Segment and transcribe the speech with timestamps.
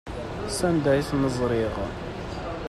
[0.57, 1.73] S anda i ten-ẓṛiɣ.